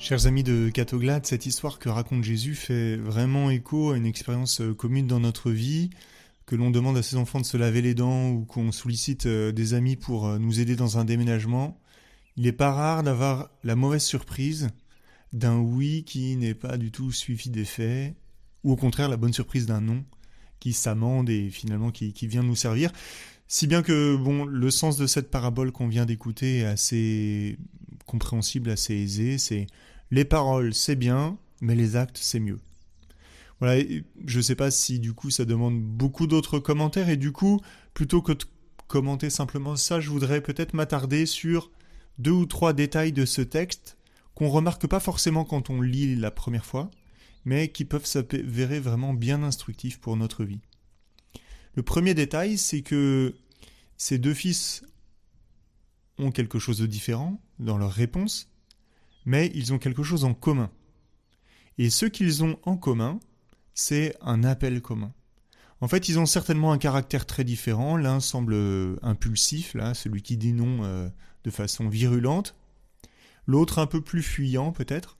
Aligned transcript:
Chers 0.00 0.26
amis 0.26 0.44
de 0.44 0.70
Catoglade, 0.70 1.26
cette 1.26 1.44
histoire 1.44 1.80
que 1.80 1.88
raconte 1.88 2.22
Jésus 2.22 2.54
fait 2.54 2.96
vraiment 2.96 3.50
écho 3.50 3.90
à 3.90 3.96
une 3.96 4.06
expérience 4.06 4.60
euh, 4.60 4.72
commune 4.72 5.08
dans 5.08 5.18
notre 5.18 5.50
vie, 5.50 5.90
que 6.46 6.54
l'on 6.54 6.70
demande 6.70 6.96
à 6.96 7.02
ses 7.02 7.16
enfants 7.16 7.40
de 7.40 7.44
se 7.44 7.56
laver 7.56 7.82
les 7.82 7.94
dents 7.94 8.30
ou 8.30 8.44
qu'on 8.44 8.70
sollicite 8.70 9.26
euh, 9.26 9.50
des 9.50 9.74
amis 9.74 9.96
pour 9.96 10.28
euh, 10.28 10.38
nous 10.38 10.60
aider 10.60 10.76
dans 10.76 10.98
un 10.98 11.04
déménagement. 11.04 11.80
Il 12.36 12.44
n'est 12.44 12.52
pas 12.52 12.70
rare 12.70 13.02
d'avoir 13.02 13.50
la 13.64 13.74
mauvaise 13.74 14.04
surprise 14.04 14.68
d'un 15.32 15.58
oui 15.58 16.04
qui 16.04 16.36
n'est 16.36 16.54
pas 16.54 16.78
du 16.78 16.92
tout 16.92 17.10
suivi 17.10 17.50
des 17.50 17.64
faits, 17.64 18.14
ou 18.62 18.72
au 18.72 18.76
contraire 18.76 19.08
la 19.08 19.16
bonne 19.16 19.32
surprise 19.32 19.66
d'un 19.66 19.80
non 19.80 20.04
qui 20.60 20.74
s'amende 20.74 21.28
et 21.28 21.50
finalement 21.50 21.90
qui, 21.90 22.12
qui 22.12 22.28
vient 22.28 22.44
nous 22.44 22.56
servir. 22.56 22.92
Si 23.48 23.66
bien 23.66 23.82
que 23.82 24.14
bon, 24.14 24.44
le 24.44 24.70
sens 24.70 24.96
de 24.96 25.08
cette 25.08 25.30
parabole 25.30 25.72
qu'on 25.72 25.88
vient 25.88 26.06
d'écouter 26.06 26.58
est 26.58 26.64
assez 26.66 27.58
compréhensible, 28.08 28.70
assez 28.70 28.94
aisé. 28.94 29.38
C'est 29.38 29.66
les 30.10 30.24
paroles, 30.24 30.74
c'est 30.74 30.96
bien, 30.96 31.38
mais 31.60 31.76
les 31.76 31.94
actes, 31.94 32.18
c'est 32.20 32.40
mieux. 32.40 32.58
Voilà, 33.60 33.84
je 34.24 34.36
ne 34.36 34.42
sais 34.42 34.54
pas 34.54 34.70
si 34.70 35.00
du 35.00 35.12
coup 35.14 35.30
ça 35.30 35.44
demande 35.44 35.80
beaucoup 35.80 36.26
d'autres 36.26 36.58
commentaires 36.58 37.08
et 37.08 37.16
du 37.16 37.32
coup, 37.32 37.60
plutôt 37.92 38.22
que 38.22 38.32
de 38.32 38.44
commenter 38.86 39.30
simplement 39.30 39.76
ça, 39.76 40.00
je 40.00 40.10
voudrais 40.10 40.40
peut-être 40.40 40.74
m'attarder 40.74 41.26
sur 41.26 41.70
deux 42.18 42.30
ou 42.30 42.46
trois 42.46 42.72
détails 42.72 43.12
de 43.12 43.24
ce 43.24 43.42
texte 43.42 43.96
qu'on 44.34 44.48
remarque 44.48 44.86
pas 44.86 45.00
forcément 45.00 45.44
quand 45.44 45.70
on 45.70 45.80
lit 45.80 46.14
la 46.14 46.30
première 46.30 46.64
fois, 46.64 46.90
mais 47.44 47.68
qui 47.68 47.84
peuvent 47.84 48.06
s'avérer 48.06 48.78
vraiment 48.78 49.12
bien 49.12 49.42
instructifs 49.42 49.98
pour 49.98 50.16
notre 50.16 50.44
vie. 50.44 50.60
Le 51.74 51.82
premier 51.82 52.14
détail, 52.14 52.58
c'est 52.58 52.82
que 52.82 53.34
ces 53.96 54.18
deux 54.18 54.34
fils 54.34 54.84
ont 56.18 56.30
quelque 56.30 56.60
chose 56.60 56.78
de 56.78 56.86
différent 56.86 57.40
dans 57.58 57.78
leur 57.78 57.92
réponse, 57.92 58.48
mais 59.24 59.50
ils 59.54 59.72
ont 59.72 59.78
quelque 59.78 60.02
chose 60.02 60.24
en 60.24 60.34
commun. 60.34 60.70
Et 61.78 61.90
ce 61.90 62.06
qu'ils 62.06 62.42
ont 62.42 62.58
en 62.64 62.76
commun, 62.76 63.20
c'est 63.74 64.16
un 64.20 64.42
appel 64.44 64.82
commun. 64.82 65.12
En 65.80 65.86
fait, 65.86 66.08
ils 66.08 66.18
ont 66.18 66.26
certainement 66.26 66.72
un 66.72 66.78
caractère 66.78 67.24
très 67.24 67.44
différent. 67.44 67.96
L'un 67.96 68.18
semble 68.18 68.56
impulsif, 69.02 69.74
là, 69.74 69.94
celui 69.94 70.22
qui 70.22 70.36
dit 70.36 70.52
non 70.52 70.82
euh, 70.82 71.08
de 71.44 71.50
façon 71.50 71.88
virulente. 71.88 72.56
L'autre 73.46 73.78
un 73.78 73.86
peu 73.86 74.00
plus 74.00 74.22
fuyant, 74.22 74.72
peut-être. 74.72 75.18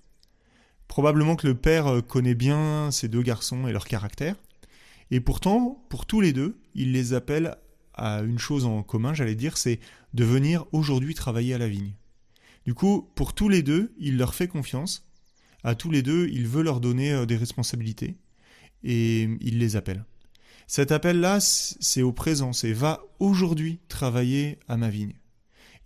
Probablement 0.89 1.37
que 1.37 1.47
le 1.47 1.55
père 1.55 1.87
euh, 1.87 2.01
connaît 2.01 2.35
bien 2.35 2.91
ces 2.91 3.09
deux 3.09 3.23
garçons 3.23 3.69
et 3.69 3.73
leur 3.73 3.87
caractère. 3.87 4.35
Et 5.11 5.21
pourtant, 5.21 5.85
pour 5.89 6.07
tous 6.07 6.21
les 6.21 6.33
deux, 6.33 6.59
il 6.75 6.93
les 6.93 7.13
appelle 7.13 7.57
à 7.95 8.21
une 8.21 8.39
chose 8.39 8.65
en 8.65 8.83
commun, 8.83 9.15
j'allais 9.15 9.35
dire, 9.35 9.57
c'est 9.57 9.81
de 10.15 10.25
venir 10.25 10.65
aujourd'hui 10.73 11.15
travailler 11.15 11.55
à 11.55 11.59
la 11.59 11.69
vigne. 11.69 11.93
Du 12.69 12.75
coup, 12.75 13.09
pour 13.15 13.33
tous 13.33 13.49
les 13.49 13.63
deux, 13.63 13.95
il 13.99 14.19
leur 14.19 14.35
fait 14.35 14.47
confiance. 14.47 15.09
À 15.65 15.75
tous 15.75 15.91
les 15.91 16.03
deux, 16.03 16.29
il 16.31 16.47
veut 16.47 16.63
leur 16.63 16.81
donner 16.81 17.13
euh, 17.13 17.25
des 17.25 17.39
responsabilités 17.39 18.19
et 18.85 19.23
il 19.41 19.59
les 19.59 19.75
appelle. 19.75 20.05
Cet 20.67 20.93
appel-là, 20.93 21.41
c'est 21.41 22.03
au 22.03 22.13
présent, 22.13 22.53
c'est 22.53 22.75
va 22.75 23.01
aujourd'hui 23.21 23.81
travailler 23.89 24.59
à 24.69 24.77
ma 24.77 24.91
vigne. 24.91 25.15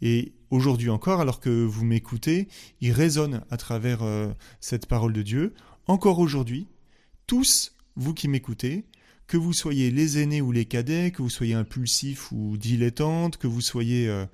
Et 0.01 0.33
aujourd'hui 0.51 0.91
encore, 0.91 1.21
alors 1.21 1.39
que 1.39 1.51
vous 1.51 1.85
m'écoutez, 1.85 2.49
il 2.81 2.91
résonne 2.91 3.45
à 3.49 3.57
travers 3.59 4.03
euh, 4.03 4.33
cette 4.59 4.87
parole 4.87 5.13
de 5.13 5.23
Dieu. 5.23 5.55
Encore 5.87 6.19
aujourd'hui, 6.19 6.67
tous, 7.29 7.77
vous 7.95 8.13
qui 8.13 8.27
m'écoutez, 8.27 8.87
que 9.29 9.37
vous 9.37 9.53
soyez 9.53 9.93
les 9.93 10.19
aînés 10.19 10.43
ou 10.43 10.51
les 10.51 10.65
cadets, 10.65 11.13
que 11.13 11.23
vous 11.23 11.31
soyez 11.31 11.55
impulsif 11.55 12.33
ou 12.33 12.57
dilettante, 12.57 13.37
que 13.37 13.47
vous 13.47 13.61
soyez 13.61 14.09
euh, 14.09 14.27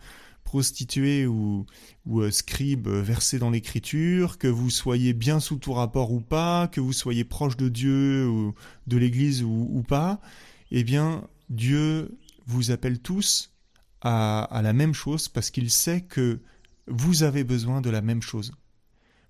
prostitué 0.48 1.26
ou, 1.26 1.66
ou 2.06 2.22
euh, 2.22 2.30
scribe 2.30 2.88
versé 2.88 3.38
dans 3.38 3.50
l'écriture, 3.50 4.38
que 4.38 4.48
vous 4.48 4.70
soyez 4.70 5.12
bien 5.12 5.40
sous 5.40 5.56
tout 5.56 5.74
rapport 5.74 6.10
ou 6.10 6.22
pas, 6.22 6.68
que 6.68 6.80
vous 6.80 6.94
soyez 6.94 7.22
proche 7.22 7.58
de 7.58 7.68
Dieu 7.68 8.26
ou 8.26 8.54
de 8.86 8.96
l'Église 8.96 9.42
ou, 9.42 9.84
pas, 9.86 10.22
eh 10.70 10.84
bien 10.84 11.28
Dieu 11.50 12.16
vous 12.46 12.70
appelle 12.70 12.98
tous 12.98 13.52
à, 14.00 14.42
à 14.44 14.62
la 14.62 14.72
même 14.72 14.94
chose 14.94 15.28
parce 15.28 15.50
qu'il 15.50 15.70
sait 15.70 16.00
que 16.00 16.40
vous 16.86 17.24
avez 17.24 17.44
besoin 17.44 17.82
de 17.82 17.90
la 17.90 18.00
même 18.00 18.22
chose. 18.22 18.52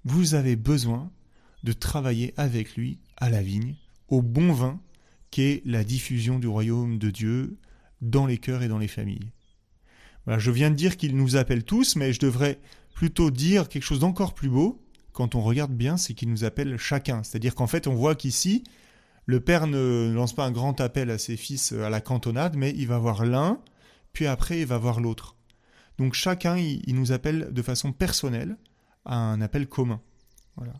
Vous 0.04 0.34
avez 0.34 0.54
besoin 0.54 1.10
de 1.64 1.72
travailler 1.72 2.32
avec 2.36 2.76
lui 2.76 3.00
à 3.16 3.28
la 3.28 3.42
vigne, 3.42 3.74
au 4.06 4.22
bon 4.22 4.52
vin, 4.52 4.80
qu'est 5.32 5.62
la 5.64 5.82
diffusion 5.82 6.38
du 6.38 6.46
royaume 6.46 6.96
de 6.96 7.10
Dieu 7.10 7.58
dans 8.02 8.26
les 8.26 8.38
cœurs 8.38 8.62
et 8.62 8.68
dans 8.68 8.78
les 8.78 8.86
familles. 8.86 9.32
Je 10.36 10.50
viens 10.50 10.70
de 10.70 10.76
dire 10.76 10.96
qu'il 10.96 11.16
nous 11.16 11.36
appelle 11.36 11.64
tous, 11.64 11.96
mais 11.96 12.12
je 12.12 12.20
devrais 12.20 12.60
plutôt 12.94 13.30
dire 13.30 13.68
quelque 13.68 13.82
chose 13.82 14.00
d'encore 14.00 14.34
plus 14.34 14.50
beau, 14.50 14.82
quand 15.12 15.34
on 15.34 15.40
regarde 15.40 15.72
bien, 15.72 15.96
c'est 15.96 16.14
qu'il 16.14 16.30
nous 16.30 16.44
appelle 16.44 16.76
chacun. 16.76 17.22
C'est-à-dire 17.22 17.54
qu'en 17.54 17.66
fait, 17.66 17.86
on 17.86 17.94
voit 17.94 18.14
qu'ici, 18.14 18.62
le 19.26 19.40
père 19.40 19.66
ne 19.66 20.12
lance 20.12 20.34
pas 20.34 20.44
un 20.44 20.50
grand 20.50 20.80
appel 20.80 21.10
à 21.10 21.18
ses 21.18 21.36
fils 21.36 21.72
à 21.72 21.90
la 21.90 22.00
cantonade, 22.00 22.56
mais 22.56 22.72
il 22.76 22.86
va 22.86 22.98
voir 22.98 23.24
l'un, 23.24 23.60
puis 24.12 24.26
après, 24.26 24.60
il 24.60 24.66
va 24.66 24.78
voir 24.78 25.00
l'autre. 25.00 25.36
Donc 25.96 26.14
chacun, 26.14 26.56
il, 26.56 26.82
il, 26.86 26.94
nous 26.94 27.12
appelle 27.12 27.48
de 27.52 27.62
façon 27.62 27.92
personnelle 27.92 28.56
à 29.04 29.16
un 29.16 29.40
appel 29.40 29.66
commun. 29.66 30.00
Voilà. 30.56 30.74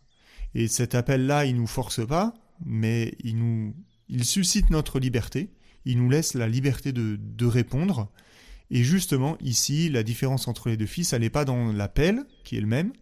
Et 0.54 0.69
cet 0.69 0.94
appel-là, 0.94 1.47
il 1.47 1.56
nous 1.56 1.66
force 1.66 2.06
pas, 2.06 2.34
mais 2.64 3.16
il 3.25 3.38
nous 3.38 3.75
il 4.08 4.25
suscite 4.25 4.70
notre 4.70 4.98
liberté, 4.98 5.50
il 5.84 5.98
nous 5.98 6.10
laisse 6.10 6.34
la 6.34 6.48
liberté 6.48 6.92
de, 6.92 7.19
de 7.20 7.47
répondre. 7.47 8.10
Et 8.71 8.83
justement, 8.84 9.39
ici, 9.41 9.89
la 9.89 10.03
différence 10.03 10.49
entre 10.49 10.69
les 10.69 10.77
deux 10.77 10.87
fils, 10.87 11.12
elle 11.12 11.23
n'est 11.23 11.31
pas 11.31 11.45
dans 11.45 11.73
l'appel, 11.73 12.25
qui 12.45 12.56
est 12.56 12.61
le 12.61 12.67
même, 12.67 12.93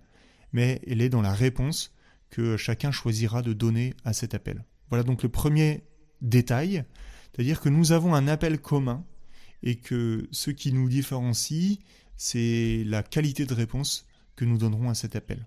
mais 0.53 0.81
elle 0.87 1.01
est 1.01 1.09
dans 1.09 1.23
la 1.23 1.35
réponse 1.35 1.93
que 2.31 2.57
chacun 2.57 2.93
choisira 2.93 3.43
de 3.43 3.53
donner 3.53 3.95
à 4.05 4.13
cet 4.13 4.35
appel. 4.35 4.65
Voilà 4.91 5.03
donc 5.03 5.23
le 5.23 5.29
premier 5.29 5.83
détail, 6.21 6.85
c'est-à-dire 7.33 7.61
que 7.61 7.69
nous 7.69 7.93
avons 7.93 8.15
un 8.15 8.29
appel 8.29 8.61
commun 8.61 9.05
et 9.63 9.77
que 9.77 10.29
ce 10.31 10.51
qui 10.51 10.73
nous 10.73 10.89
différencie, 10.89 11.79
c'est 12.17 12.85
la 12.87 13.03
qualité 13.03 13.47
de 13.47 13.55
réponse 13.55 14.07
que 14.37 14.45
nous 14.45 14.59
donnerons 14.59 14.89
à 14.89 14.95
cet 14.95 15.17
appel. 15.17 15.47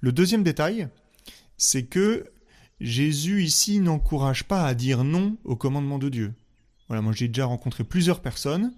Le 0.00 0.12
deuxième 0.12 0.42
détail, 0.42 0.88
c'est 1.56 1.84
que 1.86 2.30
Jésus 2.80 3.42
ici 3.42 3.80
n'encourage 3.80 4.44
pas 4.44 4.66
à 4.66 4.74
dire 4.74 5.04
non 5.04 5.36
au 5.44 5.56
commandement 5.56 5.98
de 5.98 6.08
Dieu. 6.08 6.34
Voilà, 6.88 7.02
moi 7.02 7.12
j'ai 7.12 7.28
déjà 7.28 7.46
rencontré 7.46 7.84
plusieurs 7.84 8.20
personnes 8.20 8.72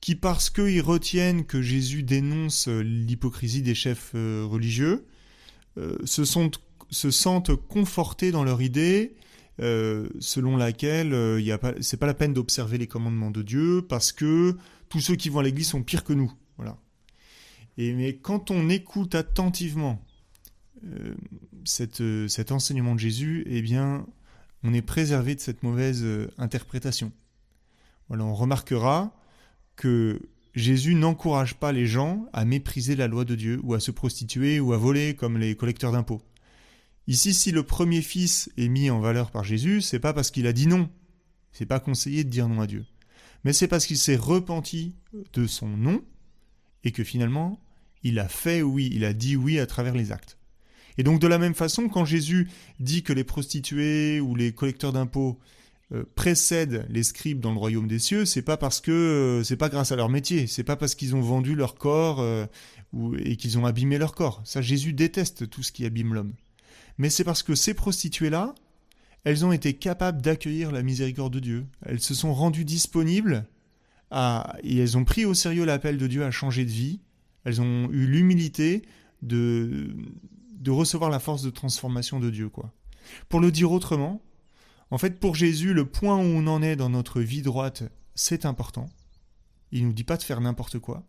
qui, 0.00 0.14
parce 0.14 0.50
qu'ils 0.50 0.82
retiennent 0.82 1.44
que 1.44 1.62
Jésus 1.62 2.02
dénonce 2.02 2.68
l'hypocrisie 2.68 3.62
des 3.62 3.74
chefs 3.74 4.12
euh, 4.14 4.44
religieux, 4.48 5.06
euh, 5.78 5.96
se, 6.04 6.24
sentent 6.24 7.56
confortés 7.68 8.30
dans 8.30 8.44
leur 8.44 8.62
idée 8.62 9.16
euh, 9.60 10.08
selon 10.20 10.56
laquelle 10.56 11.14
euh, 11.14 11.58
c'est 11.80 11.96
pas 11.96 12.06
la 12.06 12.14
peine 12.14 12.34
d'observer 12.34 12.78
les 12.78 12.86
commandements 12.86 13.30
de 13.30 13.42
Dieu 13.42 13.84
parce 13.88 14.12
que 14.12 14.56
tous 14.88 15.00
ceux 15.00 15.16
qui 15.16 15.28
vont 15.28 15.40
à 15.40 15.42
l'église 15.42 15.68
sont 15.68 15.82
pires 15.82 16.04
que 16.04 16.12
nous. 16.12 16.32
Voilà. 16.56 16.76
Et 17.76 17.92
mais 17.92 18.16
quand 18.16 18.50
on 18.50 18.68
écoute 18.68 19.14
attentivement 19.14 20.04
euh, 20.86 21.14
euh, 22.00 22.28
cet 22.28 22.52
enseignement 22.52 22.94
de 22.94 23.00
Jésus, 23.00 23.44
eh 23.46 23.62
bien, 23.62 24.06
on 24.62 24.74
est 24.74 24.82
préservé 24.82 25.34
de 25.34 25.40
cette 25.40 25.62
mauvaise 25.62 26.02
euh, 26.04 26.30
interprétation. 26.38 27.12
On 28.10 28.34
remarquera 28.34 29.14
que 29.76 30.20
Jésus 30.54 30.94
n'encourage 30.94 31.54
pas 31.54 31.72
les 31.72 31.86
gens 31.86 32.26
à 32.32 32.44
mépriser 32.44 32.94
la 32.94 33.08
loi 33.08 33.24
de 33.24 33.34
Dieu 33.34 33.60
ou 33.62 33.74
à 33.74 33.80
se 33.80 33.90
prostituer 33.90 34.60
ou 34.60 34.72
à 34.72 34.76
voler 34.76 35.14
comme 35.14 35.38
les 35.38 35.56
collecteurs 35.56 35.92
d'impôts. 35.92 36.22
Ici, 37.06 37.34
si 37.34 37.50
le 37.50 37.62
premier 37.62 38.02
fils 38.02 38.50
est 38.56 38.68
mis 38.68 38.88
en 38.88 39.00
valeur 39.00 39.30
par 39.30 39.44
Jésus, 39.44 39.80
c'est 39.80 39.98
pas 39.98 40.12
parce 40.12 40.30
qu'il 40.30 40.46
a 40.46 40.52
dit 40.52 40.66
non. 40.66 40.88
C'est 41.52 41.66
pas 41.66 41.80
conseillé 41.80 42.24
de 42.24 42.30
dire 42.30 42.48
non 42.48 42.60
à 42.60 42.66
Dieu. 42.66 42.84
Mais 43.44 43.52
c'est 43.52 43.68
parce 43.68 43.86
qu'il 43.86 43.98
s'est 43.98 44.16
repenti 44.16 44.94
de 45.32 45.46
son 45.46 45.68
non 45.68 46.02
et 46.82 46.92
que 46.92 47.04
finalement, 47.04 47.60
il 48.02 48.18
a 48.18 48.28
fait 48.28 48.62
oui, 48.62 48.90
il 48.92 49.04
a 49.04 49.12
dit 49.12 49.36
oui 49.36 49.58
à 49.58 49.66
travers 49.66 49.94
les 49.94 50.12
actes. 50.12 50.38
Et 50.96 51.02
donc 51.02 51.20
de 51.20 51.26
la 51.26 51.38
même 51.38 51.54
façon, 51.54 51.88
quand 51.88 52.04
Jésus 52.04 52.48
dit 52.78 53.02
que 53.02 53.12
les 53.12 53.24
prostituées 53.24 54.20
ou 54.20 54.34
les 54.34 54.52
collecteurs 54.52 54.92
d'impôts 54.92 55.38
précèdent 56.02 56.86
les 56.88 57.02
scribes 57.02 57.40
dans 57.40 57.52
le 57.52 57.58
royaume 57.58 57.86
des 57.86 57.98
cieux, 57.98 58.24
c'est 58.24 58.42
pas 58.42 58.56
parce 58.56 58.80
que 58.80 58.90
euh, 58.90 59.44
c'est 59.44 59.56
pas 59.56 59.68
grâce 59.68 59.92
à 59.92 59.96
leur 59.96 60.08
métier, 60.08 60.46
c'est 60.46 60.64
pas 60.64 60.76
parce 60.76 60.94
qu'ils 60.94 61.14
ont 61.14 61.20
vendu 61.20 61.54
leur 61.54 61.76
corps 61.76 62.20
euh, 62.20 62.46
ou, 62.92 63.14
et 63.16 63.36
qu'ils 63.36 63.58
ont 63.58 63.66
abîmé 63.66 63.98
leur 63.98 64.14
corps. 64.14 64.42
Ça, 64.44 64.62
Jésus 64.62 64.92
déteste 64.92 65.48
tout 65.48 65.62
ce 65.62 65.72
qui 65.72 65.84
abîme 65.84 66.14
l'homme. 66.14 66.32
Mais 66.98 67.10
c'est 67.10 67.24
parce 67.24 67.42
que 67.42 67.54
ces 67.54 67.74
prostituées-là, 67.74 68.54
elles 69.24 69.44
ont 69.44 69.52
été 69.52 69.74
capables 69.74 70.20
d'accueillir 70.22 70.72
la 70.72 70.82
miséricorde 70.82 71.32
de 71.32 71.40
Dieu. 71.40 71.66
Elles 71.84 72.00
se 72.00 72.14
sont 72.14 72.34
rendues 72.34 72.64
disponibles 72.64 73.46
à, 74.10 74.56
et 74.62 74.78
elles 74.78 74.96
ont 74.96 75.04
pris 75.04 75.24
au 75.24 75.34
sérieux 75.34 75.64
l'appel 75.64 75.98
de 75.98 76.06
Dieu 76.06 76.24
à 76.24 76.30
changer 76.30 76.64
de 76.64 76.70
vie. 76.70 77.00
Elles 77.44 77.60
ont 77.60 77.90
eu 77.90 78.06
l'humilité 78.06 78.82
de, 79.22 79.94
de 80.52 80.70
recevoir 80.70 81.10
la 81.10 81.18
force 81.18 81.42
de 81.42 81.50
transformation 81.50 82.20
de 82.20 82.30
Dieu, 82.30 82.48
quoi. 82.48 82.72
Pour 83.28 83.40
le 83.40 83.50
dire 83.50 83.70
autrement, 83.70 84.22
en 84.90 84.98
fait, 84.98 85.18
pour 85.18 85.34
Jésus, 85.34 85.74
le 85.74 85.86
point 85.86 86.16
où 86.16 86.22
on 86.22 86.46
en 86.46 86.62
est 86.62 86.76
dans 86.76 86.90
notre 86.90 87.20
vie 87.20 87.42
droite, 87.42 87.84
c'est 88.14 88.46
important. 88.46 88.88
Il 89.72 89.86
nous 89.86 89.92
dit 89.92 90.04
pas 90.04 90.16
de 90.16 90.22
faire 90.22 90.40
n'importe 90.40 90.78
quoi. 90.78 91.04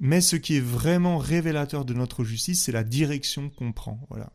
Mais 0.00 0.20
ce 0.20 0.36
qui 0.36 0.56
est 0.56 0.60
vraiment 0.60 1.18
révélateur 1.18 1.84
de 1.84 1.94
notre 1.94 2.24
justice, 2.24 2.62
c'est 2.62 2.72
la 2.72 2.84
direction 2.84 3.48
qu'on 3.48 3.72
prend. 3.72 4.00
Voilà. 4.10 4.32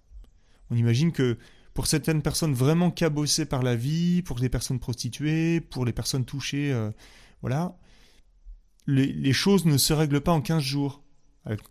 On 0.71 0.75
imagine 0.75 1.11
que 1.11 1.37
pour 1.73 1.87
certaines 1.87 2.21
personnes 2.21 2.53
vraiment 2.53 2.91
cabossées 2.91 3.45
par 3.45 3.61
la 3.61 3.75
vie, 3.75 4.21
pour 4.21 4.39
les 4.39 4.49
personnes 4.49 4.79
prostituées, 4.79 5.61
pour 5.61 5.85
les 5.85 5.93
personnes 5.93 6.25
touchées, 6.25 6.71
euh, 6.71 6.91
voilà, 7.41 7.77
les, 8.87 9.33
choses 9.33 9.65
ne 9.65 9.77
se 9.77 9.93
règlent 9.93 10.21
pas 10.21 10.31
en 10.31 10.41
15 10.41 10.61
jours. 10.63 11.03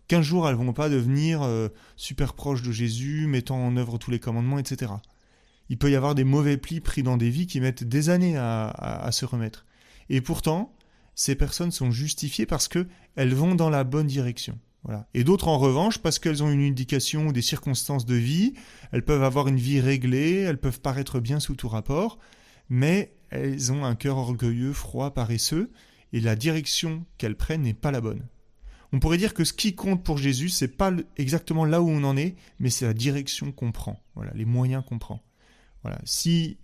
15 0.07 0.25
jours, 0.25 0.47
elles 0.47 0.55
vont 0.55 0.73
pas 0.73 0.89
devenir 0.89 1.41
euh, 1.41 1.69
super 1.95 2.33
proches 2.33 2.61
de 2.61 2.71
Jésus, 2.71 3.27
mettant 3.27 3.57
en 3.57 3.77
œuvre 3.77 3.97
tous 3.97 4.11
les 4.11 4.19
commandements, 4.19 4.59
etc. 4.59 4.93
Il 5.69 5.77
peut 5.77 5.91
y 5.91 5.95
avoir 5.95 6.15
des 6.15 6.23
mauvais 6.23 6.57
plis 6.57 6.81
pris 6.81 7.03
dans 7.03 7.17
des 7.17 7.29
vies 7.29 7.47
qui 7.47 7.61
mettent 7.61 7.83
des 7.83 8.09
années 8.09 8.37
à 8.37 9.09
se 9.11 9.25
remettre. 9.25 9.65
Et 10.09 10.21
pourtant, 10.21 10.75
ces 11.15 11.35
personnes 11.35 11.71
sont 11.71 11.91
justifiées 11.91 12.45
parce 12.45 12.67
qu'elles 12.67 13.33
vont 13.33 13.55
dans 13.55 13.69
la 13.69 13.83
bonne 13.83 14.07
direction. 14.07 14.57
Et 15.13 15.23
d'autres, 15.23 15.49
en 15.49 15.57
revanche, 15.57 15.99
parce 15.99 16.19
qu'elles 16.19 16.41
ont 16.41 16.49
une 16.49 16.63
indication 16.63 17.27
ou 17.27 17.33
des 17.33 17.41
circonstances 17.41 18.05
de 18.05 18.15
vie, 18.15 18.53
elles 18.91 19.03
peuvent 19.03 19.23
avoir 19.23 19.47
une 19.47 19.57
vie 19.57 19.81
réglée, 19.81 20.35
elles 20.35 20.57
peuvent 20.57 20.79
paraître 20.79 21.19
bien 21.19 21.39
sous 21.39 21.55
tout 21.55 21.67
rapport, 21.67 22.17
mais 22.69 23.13
elles 23.29 23.71
ont 23.71 23.83
un 23.83 23.95
cœur 23.95 24.17
orgueilleux, 24.17 24.73
froid, 24.73 25.13
paresseux, 25.13 25.71
et 26.13 26.21
la 26.21 26.35
direction 26.35 27.05
qu'elles 27.17 27.35
prennent 27.35 27.63
n'est 27.63 27.73
pas 27.73 27.91
la 27.91 28.01
bonne. 28.01 28.25
On 28.91 28.99
pourrait 28.99 29.17
dire 29.17 29.35
que 29.35 29.43
ce 29.43 29.53
qui 29.53 29.75
compte 29.75 30.03
pour 30.03 30.17
Jésus, 30.17 30.49
c'est 30.49 30.75
pas 30.77 30.91
exactement 31.17 31.65
là 31.65 31.81
où 31.81 31.89
on 31.89 32.03
en 32.03 32.17
est, 32.17 32.35
mais 32.59 32.71
c'est 32.71 32.85
la 32.85 32.93
direction 32.93 33.51
qu'on 33.51 33.71
prend, 33.71 34.01
voilà, 34.15 34.31
les 34.33 34.45
moyens 34.45 34.83
qu'on 34.87 34.97
prend. 34.97 35.21
Si 36.03 36.57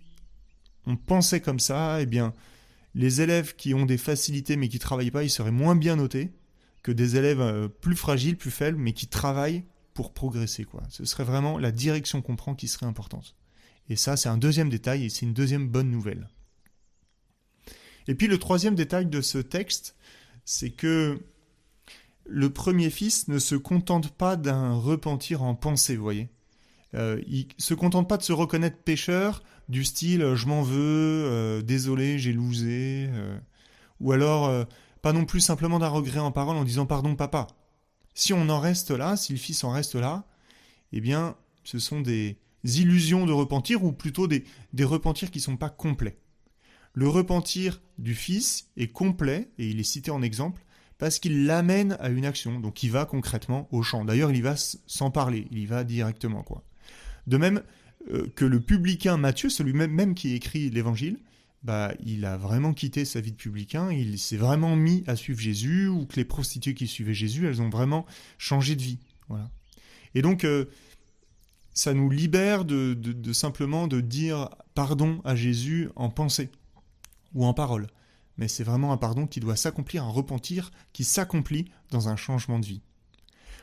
on 0.86 0.96
pensait 0.96 1.40
comme 1.40 1.60
ça, 1.60 2.00
eh 2.00 2.06
bien, 2.06 2.34
les 2.94 3.20
élèves 3.20 3.56
qui 3.56 3.74
ont 3.74 3.86
des 3.86 3.98
facilités 3.98 4.56
mais 4.56 4.68
qui 4.68 4.78
travaillent 4.78 5.10
pas, 5.10 5.24
ils 5.24 5.30
seraient 5.30 5.50
moins 5.50 5.76
bien 5.76 5.96
notés 5.96 6.32
que 6.82 6.92
des 6.92 7.16
élèves 7.16 7.40
euh, 7.40 7.68
plus 7.68 7.96
fragiles, 7.96 8.36
plus 8.36 8.50
faibles, 8.50 8.78
mais 8.78 8.92
qui 8.92 9.08
travaillent 9.08 9.64
pour 9.92 10.12
progresser. 10.12 10.64
Quoi. 10.64 10.82
Ce 10.88 11.04
serait 11.04 11.24
vraiment 11.24 11.58
la 11.58 11.72
direction 11.72 12.22
qu'on 12.22 12.36
prend 12.36 12.54
qui 12.54 12.68
serait 12.68 12.86
importante. 12.86 13.34
Et 13.88 13.96
ça, 13.96 14.16
c'est 14.16 14.28
un 14.28 14.38
deuxième 14.38 14.68
détail 14.68 15.04
et 15.04 15.08
c'est 15.08 15.26
une 15.26 15.34
deuxième 15.34 15.68
bonne 15.68 15.90
nouvelle. 15.90 16.28
Et 18.08 18.14
puis 18.14 18.28
le 18.28 18.38
troisième 18.38 18.74
détail 18.74 19.06
de 19.06 19.20
ce 19.20 19.38
texte, 19.38 19.96
c'est 20.44 20.70
que 20.70 21.20
le 22.24 22.50
premier 22.52 22.90
fils 22.90 23.28
ne 23.28 23.38
se 23.38 23.54
contente 23.54 24.10
pas 24.10 24.36
d'un 24.36 24.74
repentir 24.74 25.42
en 25.42 25.54
pensée, 25.54 25.96
vous 25.96 26.02
voyez. 26.02 26.28
Euh, 26.96 27.20
il 27.26 27.48
se 27.58 27.74
contente 27.74 28.08
pas 28.08 28.16
de 28.16 28.22
se 28.22 28.32
reconnaître 28.32 28.78
pécheur, 28.78 29.42
du 29.68 29.84
style 29.84 30.22
euh, 30.22 30.36
je 30.36 30.46
m'en 30.46 30.62
veux, 30.62 30.76
euh, 31.26 31.62
désolé, 31.62 32.18
j'ai 32.18 32.32
lousé, 32.32 33.08
euh, 33.10 33.38
ou 34.00 34.12
alors 34.12 34.66
pas 35.02 35.12
non 35.12 35.24
plus 35.24 35.40
simplement 35.40 35.78
d'un 35.78 35.88
regret 35.88 36.18
en 36.18 36.32
parole 36.32 36.56
en 36.56 36.64
disant 36.64 36.86
pardon 36.86 37.16
papa. 37.16 37.46
Si 38.14 38.32
on 38.32 38.48
en 38.48 38.60
reste 38.60 38.90
là, 38.90 39.16
si 39.16 39.32
le 39.32 39.38
fils 39.38 39.64
en 39.64 39.70
reste 39.70 39.94
là, 39.94 40.26
eh 40.92 41.00
bien 41.00 41.36
ce 41.64 41.78
sont 41.78 42.00
des 42.00 42.38
illusions 42.64 43.26
de 43.26 43.32
repentir 43.32 43.84
ou 43.84 43.92
plutôt 43.92 44.26
des, 44.26 44.44
des 44.72 44.84
repentirs 44.84 45.30
qui 45.30 45.38
ne 45.38 45.44
sont 45.44 45.56
pas 45.56 45.70
complets. 45.70 46.18
Le 46.92 47.08
repentir 47.08 47.80
du 47.98 48.14
fils 48.14 48.70
est 48.76 48.88
complet, 48.88 49.50
et 49.58 49.68
il 49.68 49.80
est 49.80 49.84
cité 49.84 50.10
en 50.10 50.22
exemple, 50.22 50.64
parce 50.98 51.18
qu'il 51.18 51.46
l'amène 51.46 51.96
à 52.00 52.08
une 52.08 52.24
action, 52.24 52.58
donc 52.58 52.82
il 52.82 52.90
va 52.90 53.04
concrètement 53.04 53.68
au 53.70 53.82
champ. 53.82 54.04
D'ailleurs, 54.04 54.30
il 54.30 54.38
y 54.38 54.40
va 54.42 54.56
sans 54.56 55.10
parler, 55.10 55.46
il 55.50 55.58
y 55.58 55.66
va 55.66 55.84
directement. 55.84 56.42
quoi. 56.42 56.65
De 57.26 57.36
même, 57.36 57.62
euh, 58.10 58.26
que 58.34 58.44
le 58.44 58.60
publicain 58.60 59.16
Matthieu, 59.16 59.48
celui 59.48 59.72
même, 59.72 60.14
qui 60.14 60.34
écrit 60.34 60.70
l'évangile, 60.70 61.18
bah, 61.62 61.92
il 62.04 62.24
a 62.24 62.36
vraiment 62.36 62.72
quitté 62.72 63.04
sa 63.04 63.20
vie 63.20 63.32
de 63.32 63.36
publicain, 63.36 63.90
il 63.90 64.18
s'est 64.18 64.36
vraiment 64.36 64.76
mis 64.76 65.02
à 65.06 65.16
suivre 65.16 65.40
Jésus, 65.40 65.88
ou 65.88 66.06
que 66.06 66.16
les 66.16 66.24
prostituées 66.24 66.74
qui 66.74 66.86
suivaient 66.86 67.14
Jésus, 67.14 67.46
elles 67.46 67.60
ont 67.60 67.70
vraiment 67.70 68.06
changé 68.38 68.76
de 68.76 68.82
vie. 68.82 68.98
Voilà. 69.28 69.50
Et 70.14 70.22
donc, 70.22 70.44
euh, 70.44 70.66
ça 71.76 71.92
nous 71.92 72.08
libère 72.08 72.64
de, 72.64 73.32
simplement 73.32 73.86
de 73.86 74.00
dire 74.00 74.48
pardon 74.74 75.20
à 75.24 75.36
Jésus 75.36 75.90
en 75.94 76.08
pensée 76.08 76.50
ou 77.34 77.44
en 77.44 77.52
parole. 77.52 77.86
Mais 78.38 78.48
c'est 78.48 78.64
vraiment 78.64 78.92
un 78.92 78.96
pardon 78.96 79.26
qui 79.26 79.40
doit 79.40 79.56
s'accomplir, 79.56 80.04
un 80.04 80.10
repentir 80.10 80.70
qui 80.94 81.04
s'accomplit 81.04 81.66
dans 81.90 82.08
un 82.08 82.16
changement 82.16 82.58
de 82.58 82.66
vie. 82.66 82.82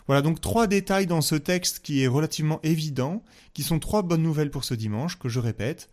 Voilà 0.08 0.22
donc 0.22 0.42
trois 0.42 0.68
détails 0.68 1.08
dans 1.08 1.22
ce 1.22 1.36
texte 1.36 1.80
qui 1.80 2.02
est 2.02 2.08
relativement 2.08 2.60
évident, 2.64 3.24
qui 3.54 3.64
sont 3.64 3.80
trois 3.80 4.02
bonnes 4.02 4.24
nouvelles 4.24 4.52
pour 4.52 4.64
ce 4.64 4.74
dimanche, 4.74 5.18
que 5.18 5.30
je 5.30 5.40
répète. 5.40 5.90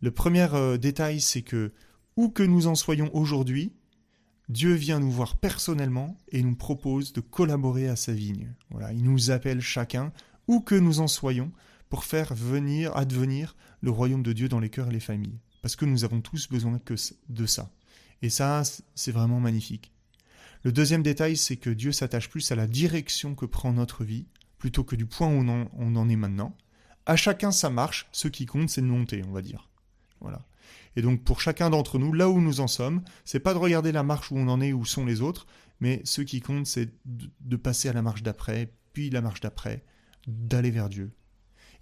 Le 0.00 0.10
premier 0.10 0.46
euh, 0.54 0.76
détail, 0.76 1.20
c'est 1.20 1.42
que, 1.42 1.72
où 2.16 2.28
que 2.28 2.44
nous 2.44 2.68
en 2.68 2.74
soyons 2.74 3.10
aujourd'hui, 3.14 3.72
Dieu 4.48 4.74
vient 4.74 5.00
nous 5.00 5.10
voir 5.10 5.36
personnellement 5.36 6.16
et 6.30 6.42
nous 6.42 6.54
propose 6.54 7.12
de 7.12 7.20
collaborer 7.20 7.88
à 7.88 7.96
sa 7.96 8.12
vigne. 8.12 8.54
Voilà, 8.70 8.92
il 8.92 9.02
nous 9.02 9.30
appelle 9.30 9.60
chacun, 9.60 10.12
où 10.46 10.60
que 10.60 10.74
nous 10.74 11.00
en 11.00 11.08
soyons, 11.08 11.50
pour 11.90 12.04
faire 12.04 12.34
venir, 12.34 12.96
advenir 12.96 13.56
le 13.80 13.90
royaume 13.90 14.22
de 14.22 14.32
Dieu 14.32 14.48
dans 14.48 14.60
les 14.60 14.70
cœurs 14.70 14.88
et 14.88 14.92
les 14.92 15.00
familles. 15.00 15.40
Parce 15.62 15.76
que 15.76 15.84
nous 15.84 16.04
avons 16.04 16.20
tous 16.20 16.48
besoin 16.48 16.78
que 16.78 16.94
de 17.28 17.46
ça. 17.46 17.70
Et 18.22 18.30
ça, 18.30 18.62
c'est 18.94 19.12
vraiment 19.12 19.40
magnifique. 19.40 19.92
Le 20.64 20.72
deuxième 20.72 21.02
détail, 21.02 21.36
c'est 21.36 21.56
que 21.56 21.70
Dieu 21.70 21.92
s'attache 21.92 22.28
plus 22.28 22.50
à 22.50 22.56
la 22.56 22.66
direction 22.66 23.34
que 23.34 23.46
prend 23.46 23.72
notre 23.72 24.04
vie, 24.04 24.26
plutôt 24.58 24.84
que 24.84 24.96
du 24.96 25.06
point 25.06 25.28
où 25.28 25.40
on 25.40 25.96
en, 25.96 26.08
est 26.08 26.16
maintenant. 26.16 26.56
À 27.06 27.16
chacun 27.16 27.52
sa 27.52 27.70
marche, 27.70 28.08
ce 28.12 28.28
qui 28.28 28.46
compte, 28.46 28.68
c'est 28.68 28.82
de 28.82 28.86
monter, 28.86 29.22
on 29.26 29.32
va 29.32 29.42
dire. 29.42 29.68
Voilà. 30.20 30.44
Et 30.96 31.02
donc 31.02 31.22
pour 31.22 31.40
chacun 31.40 31.70
d'entre 31.70 31.98
nous, 31.98 32.12
là 32.12 32.28
où 32.28 32.40
nous 32.40 32.60
en 32.60 32.66
sommes, 32.66 33.02
c'est 33.24 33.40
pas 33.40 33.54
de 33.54 33.58
regarder 33.58 33.92
la 33.92 34.02
marche 34.02 34.32
où 34.32 34.36
on 34.36 34.48
en 34.48 34.60
est, 34.60 34.72
où 34.72 34.84
sont 34.84 35.06
les 35.06 35.20
autres, 35.20 35.46
mais 35.80 36.02
ce 36.04 36.22
qui 36.22 36.40
compte, 36.40 36.66
c'est 36.66 36.90
de 37.04 37.56
passer 37.56 37.88
à 37.88 37.92
la 37.92 38.02
marche 38.02 38.24
d'après, 38.24 38.72
puis 38.92 39.10
la 39.10 39.20
marche 39.20 39.40
d'après, 39.40 39.84
d'aller 40.26 40.72
vers 40.72 40.88
Dieu. 40.88 41.12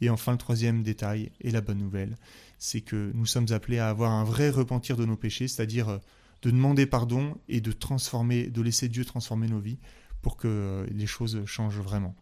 Et 0.03 0.11
enfin, 0.11 0.33
le 0.33 0.39
troisième 0.39 0.83
détail, 0.83 1.33
et 1.41 1.51
la 1.51 1.63
bonne 1.63 1.79
nouvelle, 1.79 2.17
c'est 2.59 2.83
que 2.83 3.11
nous 3.15 3.27
sommes 3.27 3.47
appelés 3.51 3.79
à 3.79 3.89
avoir 3.89 4.13
un 4.13 4.25
vrai 4.25 4.51
repentir 4.51 4.97
de 4.97 5.07
nos 5.07 5.17
péchés, 5.17 5.49
c'est-à-dire 5.49 5.89
euh, 5.89 5.99
de 6.43 6.51
demander 6.51 6.87
pardon 6.87 7.37
et 7.49 7.61
de 7.61 7.73
transformer, 7.73 8.49
de 8.49 8.63
laisser 8.63 8.89
Dieu 8.89 9.05
transformer 9.05 9.49
nos 9.49 9.61
vies 9.61 9.79
pour 10.23 10.37
que 10.37 10.87
les 10.91 11.07
choses 11.07 11.45
changent 11.47 11.81
vraiment. 11.81 12.15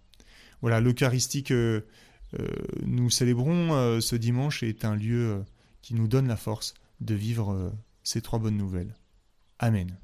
Voilà, 0.61 0.81
l'Eucharistie 0.81 1.43
que 1.43 1.85
euh, 2.39 2.49
nous 2.85 3.11
célébrons 3.11 3.75
euh, 3.75 4.01
ce 4.01 4.17
dimanche 4.17 4.63
est 4.63 4.85
un 4.85 4.97
lieu 4.97 5.31
euh, 5.31 5.43
qui 5.83 5.95
nous 5.95 6.09
donne 6.09 6.27
la 6.27 6.37
force 6.37 6.75
de 7.01 7.15
vivre 7.15 7.73
ces 8.03 8.23
trois 8.23 8.39
bonnes 8.39 8.57
nouvelles. 8.57 8.95
Amen. 9.59 9.99